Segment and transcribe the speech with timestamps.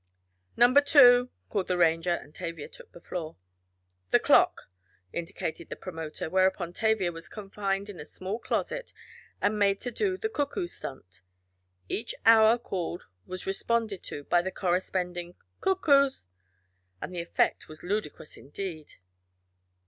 [0.57, 3.35] "Number two," called the Ranger, and Tavia took the floor.
[4.09, 4.61] "The clock,"
[5.13, 8.93] indicated the Promoter, whereupon Tavia was confined in a small closet
[9.43, 11.21] and made to do the "Cuckoo stunt."
[11.87, 16.25] Each hour called was responded to by the corresponding "cuckoos,"
[16.99, 18.95] and the effect was ludicrous indeed.